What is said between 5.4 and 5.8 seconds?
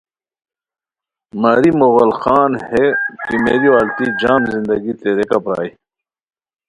پرائے